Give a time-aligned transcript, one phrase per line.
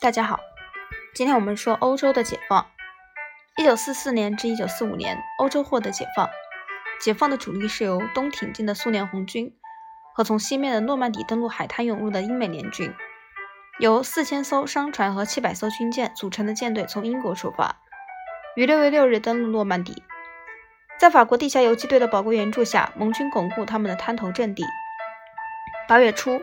[0.00, 0.40] 大家好，
[1.14, 2.66] 今天我们说欧洲的解放。
[3.58, 6.26] 一九四四年至一九四五年，欧洲获得解放。
[7.02, 9.54] 解放的主力是由东挺进的苏联红军
[10.14, 12.94] 和从西面的诺曼底登陆海滩涌入的英美联军。
[13.78, 17.76] 由四千艘商船和七百艘军舰组成的舰队从英国出发，
[18.56, 20.02] 于六月六日登陆诺曼底。
[20.98, 24.64] 在法国地下游击队的宝贵援助下，盟军巩固他们的滩头阵地。
[25.86, 26.40] 八月初，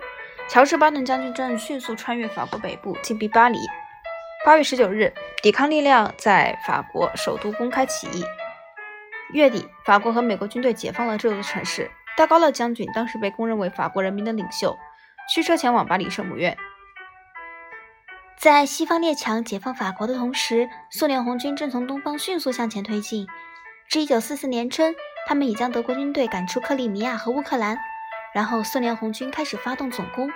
[0.50, 3.60] 乔治·巴顿将军正迅速穿越法国北部，进逼巴黎。
[4.46, 8.24] 八月十九日，抵抗力量在法国首都公开起义。
[9.34, 11.92] 月底，法国和美国军队解放了这座城市。
[12.16, 14.78] 戴高乐将军当时被公认为法国人民的领袖，
[15.30, 16.58] 驱车前往巴黎圣母院。
[18.40, 23.28] 在西方列强解放法国的同时，苏联红军正从东方迅速向前推进。
[23.90, 24.96] 至1944年春，
[25.28, 27.78] 他们已将德国军队赶出克里米亚和乌克兰。
[28.38, 30.30] 然后，苏联红军开始发动总攻。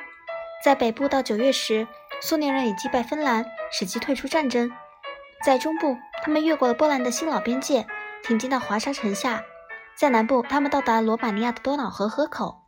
[0.65, 1.87] 在北部到九月时，
[2.19, 4.71] 苏联人已击败芬兰，使其退出战争。
[5.45, 7.85] 在中部，他们越过了波兰的新老边界，
[8.23, 9.43] 挺进到华沙城下。
[9.95, 12.63] 在南部，他们到达罗马尼亚的多瑙河河口。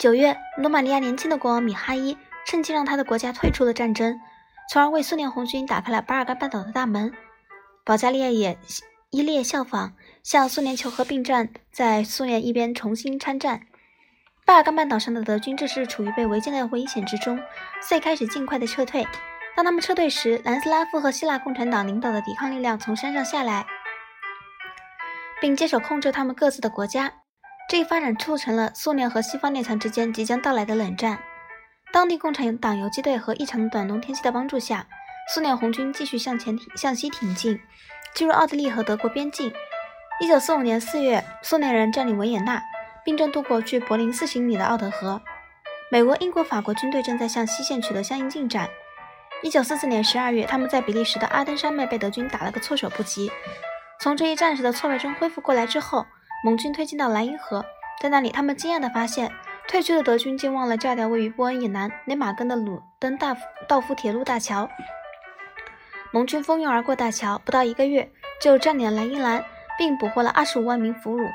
[0.00, 4.20] 九月，罗马尼亚年轻的国王米哈伊趁机让他的国家退出了战争，
[4.68, 7.12] 从而为苏联红军打开了巴尔干半岛的大门。
[7.84, 8.58] 保加利亚也。
[9.10, 9.92] 伊列效仿，
[10.24, 13.60] 向苏联求和并战，在苏联一边重新参战。
[14.46, 17.36] 巴尔干半岛上的德军这时处于被围歼的危险之中，
[17.82, 19.04] 所以开始尽快的撤退。
[19.56, 23.66] 当他们撤退时，南斯拉夫和希腊共产党领导的抵抗力量从山上下来，
[25.40, 27.12] 并接手控制他们各自的国家。
[27.68, 31.18] 这一发展促成了苏联和西方列强之间即将到来的冷战。
[31.92, 34.86] 当地共产党游击队和异常的短冬天气的帮助下，
[35.34, 37.58] 苏联红军继续向前挺向西挺进。
[38.14, 39.52] 进入奥地利和德国边境。
[40.20, 42.62] 一九四五年四月，苏联人占领维也纳，
[43.06, 45.22] 并正渡过距柏林四十英里的奥德河。
[45.92, 48.68] 美国、英国、法国军队正在向西线取得相应进展。
[49.42, 53.30] 一九四四年十二月，他们在比利时的阿登山脉被德军打了个措手不及。
[54.00, 56.04] 从这一战时的挫败中恢复过来之后，
[56.44, 57.64] 盟军推进到莱茵河，
[58.00, 59.32] 在那里，他们惊讶地发现，
[59.68, 63.36] 退却的德军竟忘了炸掉位于波恩以南雷马根的鲁登大
[63.68, 64.68] 道夫铁路大桥。
[66.12, 69.44] 盟军蜂拥而过大桥，不到一个月就占领了莱茵兰，
[69.78, 71.30] 并捕获了二十五万名俘虏。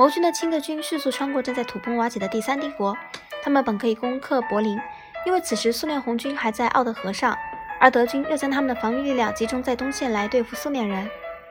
[0.00, 2.96] 盟军的亲德军迅速穿过正在土崩瓦解的第三帝国，
[3.42, 4.80] 他们本可以攻克柏林，
[5.26, 7.36] 因为此时苏联红军还在奥德河上，
[7.78, 11.06] 而德军又将他们的防御力量集中在东线来对付苏联人，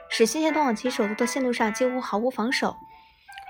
[0.10, 2.76] 使新线通往其首都的线路上几乎毫无防守。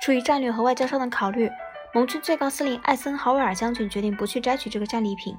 [0.04, 1.50] 出于战略和外交上的考虑，
[1.94, 5.34] 盟军最高司令艾森豪威尔将军决定不去摘取这个战利品。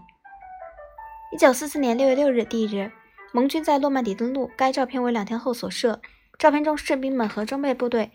[1.35, 2.91] 一九四四年六月六日第一日。
[3.35, 6.01] 盟军在诺曼底登陆，该照片为两天后所摄。
[6.39, 8.11] 照片中，士兵们和装备部队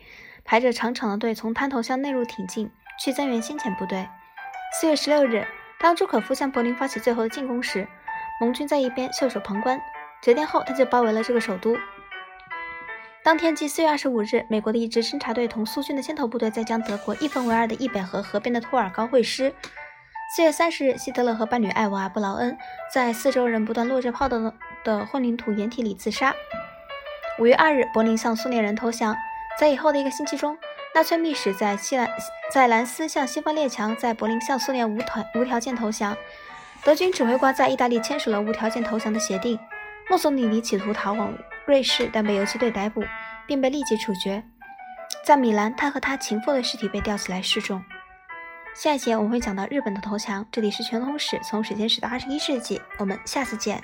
[0.46, 2.70] 排着长长的队，从滩头向内陆挺进，
[3.00, 4.08] 去增援先遣部队。
[4.80, 5.46] 四月十六日，
[5.80, 7.88] 当朱可夫向柏林发起最后的进攻时，
[8.40, 9.82] 盟军在一边袖手旁观。
[10.22, 11.76] 九天后，他就包围了这个首都。
[13.24, 19.52] 当天，即四月二十五日，美国的一支侦察队同苏军的先头部队在将德国一分为二的易北河河边的托尔高会师。
[20.36, 22.56] 四月三十日，希特勒和伴侣艾娃·布劳恩
[22.94, 24.54] 在四周人不断落着炮的
[24.84, 26.36] 的混凝土掩体里自杀。
[27.40, 29.16] 五月二日，柏林向苏联人投降。
[29.60, 30.58] 在以后的一个星期中，
[30.94, 32.10] 纳粹密使在西兰
[32.52, 36.16] 在兰斯向西方列强在柏林向苏联无团无条件投降。
[36.84, 39.60] 德军指挥官在意大利签署了无条件投降的协定。
[40.08, 41.34] 墨索里尼企图逃往
[41.66, 43.04] 瑞士，但被游击队逮捕，
[43.48, 44.44] 并被立即处决。
[45.24, 47.84] 在米兰，他和他情妇的尸体被吊起来示众。
[48.76, 50.46] 下一节我们会讲到日本的投降。
[50.52, 52.80] 这里是全通史，从史前史到二十一世纪。
[53.00, 53.82] 我们下次见。